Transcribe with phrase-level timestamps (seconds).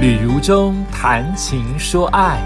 [0.00, 2.40] 旅如中谈情说爱，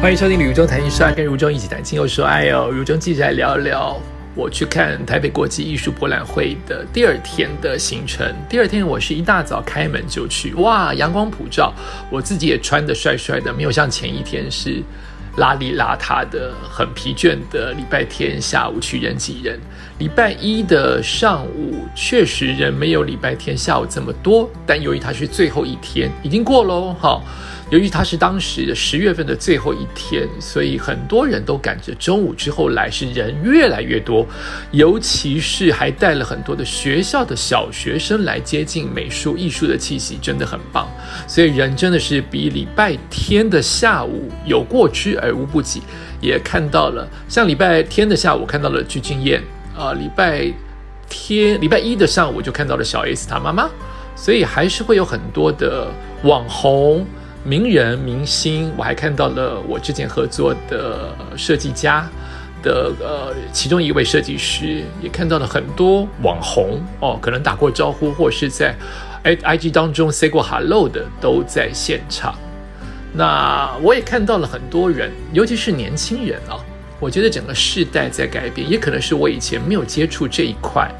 [0.00, 2.70] 欢迎收听旅如中谈情说爱，跟如中一起谈情又说爱哦。
[2.72, 4.00] 如中继续来聊聊
[4.34, 8.34] 我去看台北国际艺术博览会的第二天的行程。
[8.48, 11.70] 第二天我是一大早开门就去，哇，阳光普照，
[12.10, 14.82] 我自己也穿的帅帅的，没有像前一天是。
[15.38, 19.58] 邋里邋遢的、很疲倦的礼拜天下午去人挤人，
[19.98, 27.22] 礼拜一的上午确实人没有礼拜天下午这么多，但由于它是最后一天，已经过喽，哈。
[27.70, 34.26] 由于它是当时的十月份的最后一天，所以很多人都赶着中午之后来，是人越来越多，
[34.70, 40.88] 尤其是还带了很多的学校的小学生来接近美术艺术的气息，真的很棒。
[41.26, 45.82] 所以人真的是比礼拜天的下午有过之而无不及，
[46.22, 49.38] 也看到了像礼拜天的下午看到了鞠婧祎，
[49.76, 50.50] 啊，礼拜
[51.10, 53.68] 天礼拜一的上午就看到了小 S 她妈妈，
[54.16, 55.88] 所以还是会有很多的
[56.22, 57.06] 网红。
[57.44, 62.06] 名人明星，我还看到了我之前合作的设计家
[62.62, 68.74] 的呃其中一位设计师，也看到了很多网红哦，可能打过招呼或是在
[69.22, 72.34] i i g 当中 say 过 hello 的都在现场。
[73.14, 76.60] 那我也看到了很多人，尤其是年轻人啊，
[77.00, 80.90] 我觉得整个世代在改变，也可能是我以前没有接触这一块。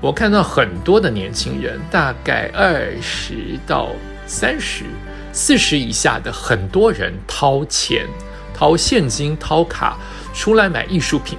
[0.00, 3.90] 我看到很多的年轻人，大概二十到
[4.26, 4.84] 三十。
[5.32, 8.06] 四十以下的很多人掏钱、
[8.54, 9.96] 掏现金、掏卡
[10.34, 11.38] 出来买艺术品，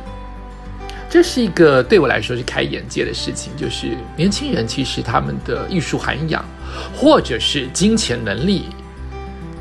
[1.10, 3.56] 这是一个对我来说是开眼界的事情。
[3.56, 6.44] 就是年轻人其实他们的艺术涵养，
[6.96, 8.66] 或者是金钱能力，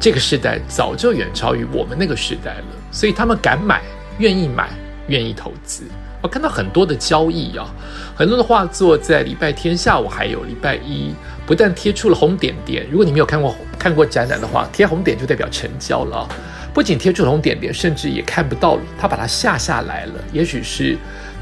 [0.00, 2.64] 这个时代早就远超于我们那个时代了。
[2.90, 3.82] 所以他们敢买、
[4.18, 4.70] 愿意买、
[5.08, 5.84] 愿意投资。
[6.22, 7.68] 我看到很多的交易啊，
[8.14, 11.12] 很多的画作在礼拜天下午还有礼拜一。
[11.44, 16.28] 不但贴出了红点点，如果你没有看过看过展览的话，贴红点就代表成交了啊。
[16.72, 20.14] 不仅贴出了红点点，甚至也看不到了，他把它下下来了。
[20.32, 20.96] 也许是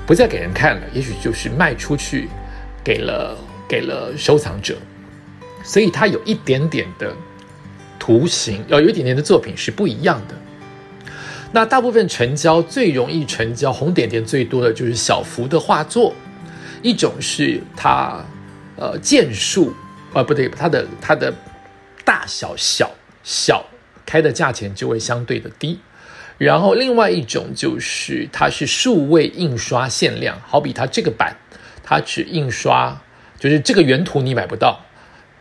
[0.07, 2.31] 不再给人看了，也许就是卖出去
[2.83, 3.37] 给了
[3.69, 4.75] 给了收藏者。
[5.63, 7.15] 所以它有一点点的
[7.99, 10.35] 图形，要有一点点的作品是不一样的。
[11.53, 16.15] 那大部分成交最容易成交，红点点最多的就是小幅的画作，
[16.83, 18.25] 一种是它
[18.77, 19.75] 呃件数。
[20.13, 21.33] 啊，不对，它的它的
[22.05, 22.91] 大小小
[23.23, 23.65] 小
[24.05, 25.79] 开的价钱就会相对的低，
[26.37, 31.37] 然后另外一种就是它是数位印刷限量，好比它这个版，
[31.85, 33.01] 它只印刷，
[33.39, 34.81] 就是这个原图你买不到，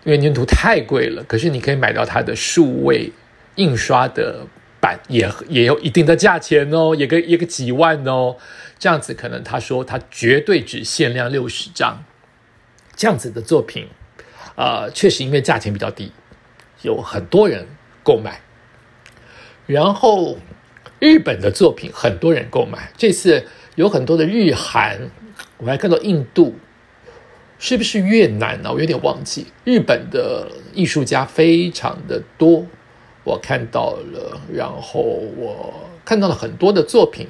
[0.03, 3.11] 因为原图太贵了，可是你可以买到它的数位
[3.55, 4.45] 印刷的
[4.81, 8.38] 版，也也有一定的价钱哦，也个一个几万哦，
[8.78, 12.03] 这样子可能他说他绝对只限量六十张，
[12.95, 13.88] 这样子的作品。
[14.56, 16.12] 呃，确实因为价钱比较低，
[16.81, 17.66] 有很多人
[18.03, 18.41] 购买。
[19.66, 20.38] 然后
[21.00, 23.45] 日本的作品很多人购买，这次
[23.75, 25.12] 有很多的日韩，
[25.57, 26.57] 我还看到印度，
[27.57, 28.73] 是不是越南呢？
[28.73, 29.47] 我有点忘记。
[29.63, 32.66] 日本的艺术家非常的多，
[33.29, 35.01] 我看到了，然后
[35.38, 35.73] 我
[36.03, 37.28] 看到了很多的作品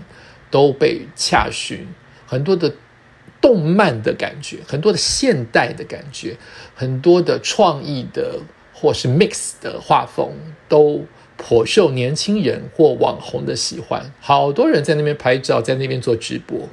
[0.49, 1.87] 都被洽询，
[2.25, 2.73] 很多的。
[3.41, 6.35] 动漫的感觉，很多的现代的感觉，
[6.75, 8.37] 很多的创意的
[8.73, 10.33] 或是 mix 的画风，
[10.67, 11.05] 都
[11.37, 14.11] 颇受年轻人或网红的喜欢。
[14.19, 16.67] 好多人在那边拍照，在那边做直播。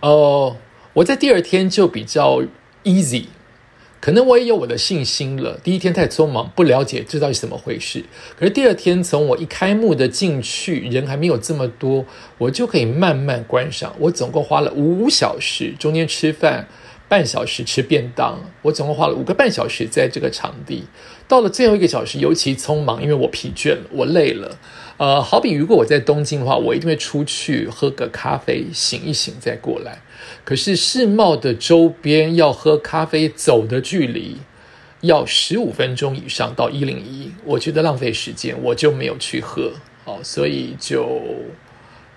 [0.00, 0.58] 哦，
[0.92, 2.42] 我在第二天就比较
[2.82, 3.28] easy。
[4.04, 5.58] 可能我也有我的信心了。
[5.64, 8.04] 第一天太匆忙，不了解这到底怎么回事。
[8.38, 12.04] 可是第二天从我一开幕的进去，人还没有这么多，
[12.36, 13.96] 我就可以慢慢观赏。
[13.98, 16.68] 我总共花了五小时，中间吃饭
[17.08, 20.84] 半小时吃便当，我总共花了五个半小时在这个场地。
[21.26, 24.58] 到了最后一个小时，尤其匆忙，因为我疲倦了，我累了。
[24.96, 30.02] 呃，好比如果我在东京的话，我一定会出去喝个咖啡，醒一醒再过来。
[30.44, 34.36] 可是世贸的周边要喝咖啡走的距离
[35.00, 39.72] 要十五分钟以上到一零一，我觉得浪费时间，我就没有去喝。
[40.04, 41.20] 好，所以就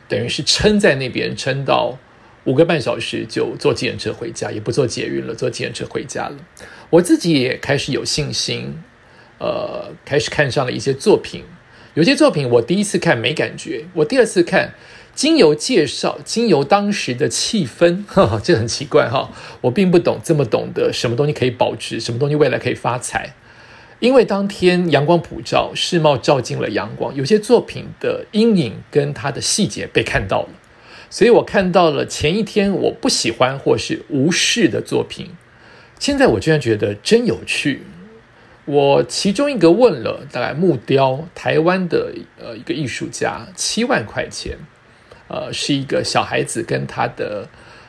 [0.07, 1.97] 等于是撑在那边，撑到
[2.47, 6.38] 五个半小时就坐计程车回家，也不坐捷运了，坐计程车回家了。
[6.89, 8.81] 我自己也开始有信心，
[9.38, 11.44] 呃，开始看上了一些作品。
[11.94, 14.73] 有些作品我第一次看没感觉，我第二次看，
[15.13, 18.05] 经由介绍，经由当时的气氛，
[18.41, 19.29] 这很奇怪哈。
[19.59, 23.33] 我并不懂这么懂得什么东西可以保值，什么东西未来可以发财。
[24.00, 30.50] 因为当天阳光普照，世贸照进了阳光，有些作品的阴影跟它的细节被看到了，
[31.09, 35.30] 所以我看到了前一天我不喜欢或是无视的作品，
[36.00, 37.81] 现在我居然觉得真有趣。
[38.65, 44.57] 我其中一个问了大概木雕台湾的呃一个艺术家七万块钱，
[45.30, 47.48] 呃是一个小孩子跟他的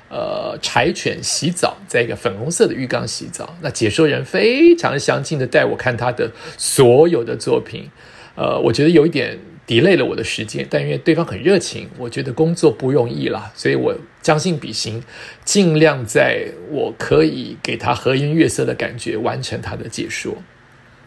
[0.08, 3.56] 呃柴犬洗澡，在一个粉红色的浴缸洗澡。
[3.60, 7.90] 那解说人非常详尽的带我看他的所有的作品，
[8.36, 9.36] 呃，我觉得有一点
[9.68, 15.04] delay 了我的时间，但因为对方很热情，我觉得工作不容易啦，所以我将心比心，
[15.44, 20.38] 尽量在我可以给他和颜悦色的感觉完成他的解说。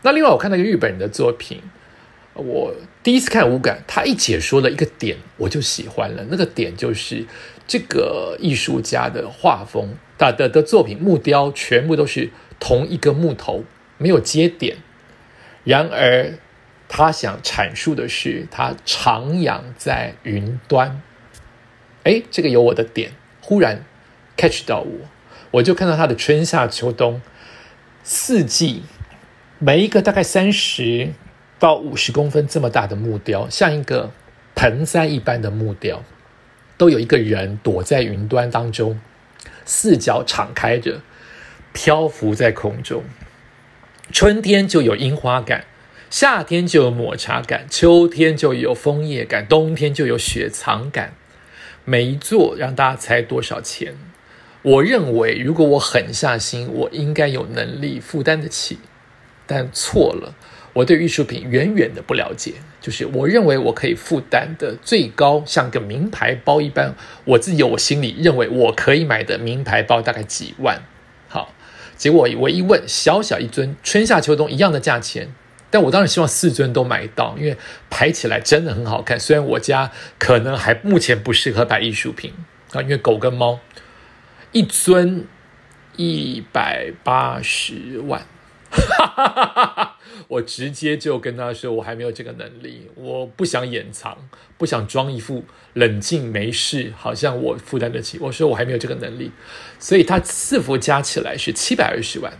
[0.04, 1.60] 那另外，我看到一个日本人的作品，
[2.36, 6.24] 我第一次看无感，他一解说的一个点，我就喜欢了。
[6.30, 7.25] 那个点就是
[7.68, 12.30] 这个艺术家的画风，他的的作品木雕全部都是
[12.60, 13.64] 同一个木头，
[13.98, 14.78] 没有接点。
[15.64, 16.34] 然而，
[16.94, 21.02] 他想阐述的是他徜徉在云端。
[22.04, 23.86] 哎，这个有我的点，忽然
[24.36, 25.08] catch 到我，
[25.52, 27.22] 我就看到他的春夏秋冬
[28.04, 28.84] 四季。
[29.58, 31.14] 每一个大概三十
[31.60, 34.12] 到五十公分这么大的木雕，像一个
[34.54, 36.04] 盆栽一般的木雕，
[36.76, 39.00] 都有一个人躲在云端当中，
[39.64, 41.00] 四脚敞开着，
[41.72, 43.04] 漂浮在空中。
[44.12, 45.64] 春天就有樱花感，
[46.12, 51.13] 夏天就有抹茶感，秋天就有枫叶感，冬天就有雪藏感。
[51.86, 53.96] 每一座让大家猜多少钱？
[54.62, 58.80] 我认为，如果我狠下心，我应该有能力负担得起。
[59.48, 60.36] 但错了，
[60.74, 62.56] 我对艺术品远远的不了解。
[62.81, 66.94] 就是我认为我可以负担的最高，像个名牌包一般，
[67.24, 70.84] 我自己有我心里认为我可以买的名牌包大概几万。
[71.30, 71.54] 好，
[71.96, 75.34] 结果我一问，小小一尊，春夏秋冬一样的价钱，
[75.71, 77.57] 但我当然希望四尊都买到，因为
[77.89, 79.19] 排起来真的很好看。
[79.19, 82.33] 虽然我家可能还目前不适合摆艺术品
[82.73, 83.59] 啊，因为狗跟猫，
[84.51, 85.25] 一尊
[85.95, 88.27] 一百八十万。
[90.29, 94.18] 我直接就跟他说，我还没有这个能力，我不想掩藏，
[94.57, 98.18] 不想装一副冷静没事，好像我负担得起。
[98.19, 99.31] 我说我还没有这个能力，
[99.77, 102.31] 所以他四幅加起来是七百二十万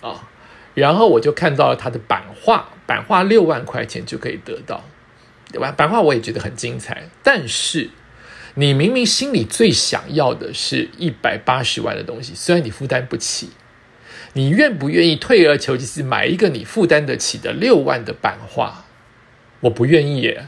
[0.00, 0.28] 啊。
[0.74, 4.84] 然后我就看到了他的版画，版画六万块钱就可以得到，
[5.52, 5.72] 对吧？
[5.72, 7.90] 版画我也觉得很精彩，但是
[8.54, 13.50] 你明明心里最想要的是一百八十万的东西，虽然你负担不起。
[14.34, 18.84] 你愿不愿意退而求其次买一个你负担得起的六万的版画？
[19.58, 20.46] 我不愿意耶！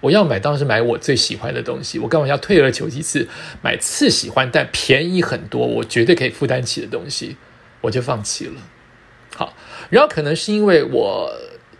[0.00, 1.98] 我要买当然是买我最喜欢的东西。
[1.98, 3.26] 我干嘛要退而求其次
[3.62, 7.38] 买次喜欢但便宜很多，我绝对可以负担起的东西？
[7.80, 8.60] 我就放弃了。
[9.36, 9.52] 好，
[9.90, 11.30] 然后可能是因为我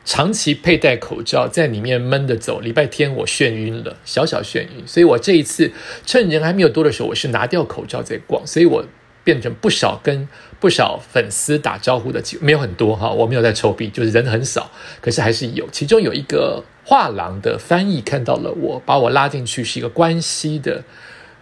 [0.04, 5.72] 长期佩戴口罩，在里面闷着走，礼拜天我眩晕了，小小眩晕，所以我这一次
[6.04, 8.84] 趁人还没有多的时候，我是拿掉口罩在逛，所以我。
[9.24, 10.28] 变成不少跟
[10.60, 14.70] 不少粉丝打招呼的机会，没有很多哈，我没有在抽币，就是人很少，
[15.00, 15.66] 可是还是有。
[15.70, 20.84] 其中有一个画廊的翻译看到了我，把我拉进去，是一个关西的，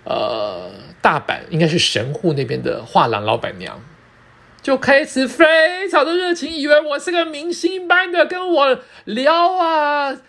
[0.05, 0.71] 呃，
[1.01, 3.77] 大阪应该是神户那边的画廊老板娘，
[4.63, 10.23] 就开始非常的热情，以为我是个明星般的跟我聊啊。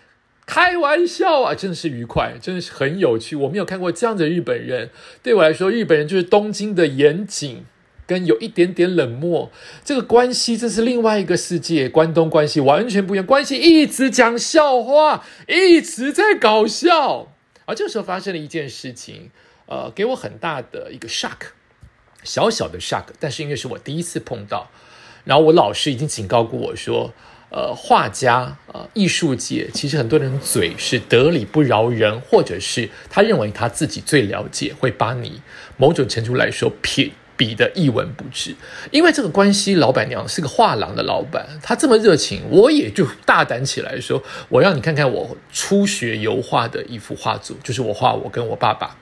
[0.46, 3.34] 开玩笑啊，真的是愉快，真的是很有趣。
[3.34, 4.90] 我没有看过这样的日本人，
[5.22, 7.64] 对我来说，日本人就是东京的严谨，
[8.06, 9.50] 跟有一点点冷漠。
[9.82, 13.24] 这个关系真是另外一个世界，关东关系完全不一样。
[13.24, 17.32] 关系一直讲笑话，一直在搞笑。
[17.64, 19.30] 而这时候发生了一件事情，
[19.64, 21.54] 呃，给我很大的一个 shock，
[22.24, 24.68] 小小的 shock，但是因为是我第一次碰到，
[25.24, 27.12] 然后我老师已经警告过我说。
[27.50, 35.40] 呃，画家呃，艺术界其实很多人嘴是得理不饶人，或者是他认为他自己最了解，会把你
[35.76, 37.12] 某种程度来说撇
[37.44, 38.56] 比的一文不值。
[38.90, 48.96] 因为这个关系，老板娘是个画廊的老板，她这么热情，我也就大胆起来说，我让你看看我初学油画的一幅画作，就是我画我跟我爸爸。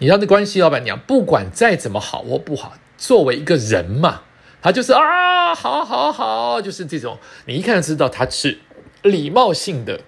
[0.00, 4.20] 你让这关系老板娘不管再怎么好或不好，作为一个人嘛。
[4.62, 8.58] 他就是啊，好好好，就是这种，你一看就知道他是
[9.02, 10.00] 礼貌性的，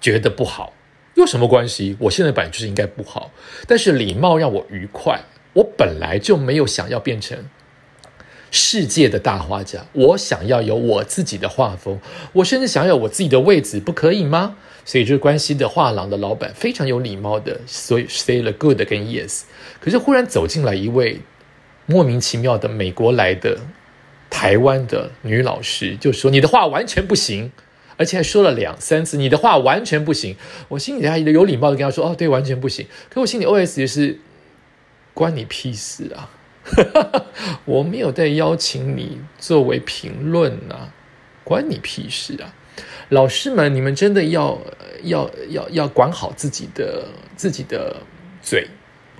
[0.00, 0.72] 觉得不好，
[1.14, 1.96] 有什么关系？
[2.00, 3.30] 我现在本来就是应该不好，
[3.68, 5.20] 但是礼貌让我愉快。
[5.54, 7.48] 我本来就没有想要变成
[8.50, 11.98] 世界的大画家，我想要有我自己的画风，
[12.34, 14.56] 我甚至想要我自己的位置，不可以吗？
[14.84, 19.42] 所以，这个关系的画廊的老板非常有礼貌的，所以 say 了 good 跟 yes。
[19.80, 21.20] 可是忽然走进来一位。
[21.86, 23.58] 莫名其妙的美国来的
[24.30, 27.52] 台湾的女老师就说：“你的话完全不行，
[27.98, 30.34] 而且还说了两三次，你的话完全不行。”
[30.68, 34.18] 我心里还有礼貌的跟他说：“哦，对，完全不行。”可我心里 OS 也是
[35.14, 36.28] ：“关你屁事啊！
[37.64, 40.92] 我没有在邀请你作为评论啊！
[41.44, 42.52] 关你屁事啊！
[43.10, 44.58] 老师们，你们真的要
[45.04, 47.06] 要要要管好自己的
[47.36, 47.96] 自己的
[48.42, 48.66] 嘴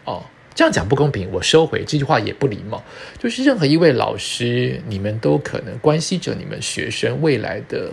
[0.04, 0.24] 哦。
[0.54, 2.82] 这样讲不公平，我收回这句话也不礼貌。
[3.18, 7.92] 就是任何一位老师，你们都可能关系着你们学生未来的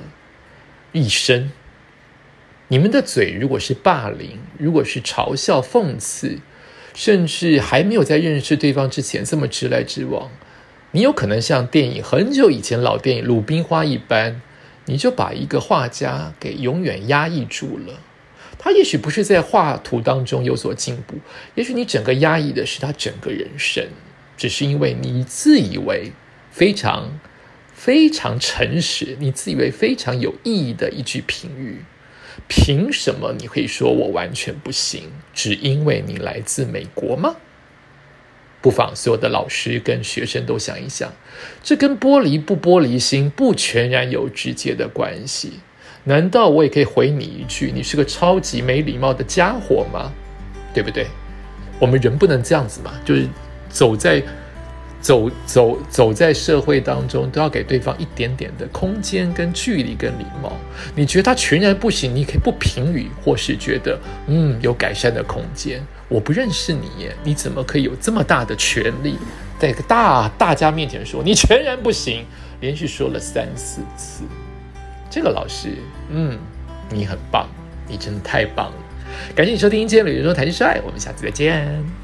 [0.92, 1.52] 一生。
[2.68, 6.40] 你们的嘴如果是霸凌，如果是嘲笑、讽刺，
[6.94, 10.30] 甚至还没有在认识对方之前这么直来直往，
[10.92, 14.42] 你有可能像电影很久以前老电影《鲁冰花》一般，
[14.86, 18.00] 你就把一个画家给永远压抑住了。
[18.60, 21.16] 他也许不是在画图当中有所进步，
[21.56, 23.88] 也许你整个压抑的是他整个人生，
[24.38, 26.12] 只是因为你自以为
[26.52, 27.20] 非常
[27.74, 31.80] 非常诚实，你自以为非常有意义的一句评语，
[32.54, 35.04] 凭什么你会说我完全不行？
[35.34, 37.38] 只因为你来自美国吗？
[38.62, 41.14] 不妨所有的老师跟学生都想一想，
[41.64, 45.62] 这跟玻璃不玻璃心不全然有直接的关系。
[46.04, 50.12] 难道我也可以回你一句：“你是个超级没礼貌的家伙吗？”
[50.76, 51.08] 对不对？
[51.80, 53.26] 我们人不能这样子嘛，就是
[53.70, 54.22] 走在
[55.02, 60.54] 走走走在社会当中，都要给对方一点点的空间、跟距离、跟礼貌。
[60.96, 65.82] 你觉得他全然不行，你可以不评语，或是觉得嗯有改善的空间。
[66.08, 69.18] 我不认识你耶，你怎么可以有这么大的权利，
[69.58, 72.26] 在大大家面前说你全然不行？
[72.60, 74.24] 连续说了三四次。
[75.10, 75.70] 这个老师，
[76.10, 76.38] 嗯，
[76.90, 77.50] 你很棒，
[77.88, 78.74] 你真的太棒了！
[79.36, 82.01] 感谢你收听今天的《宇宙台之帅》，我们下次再见。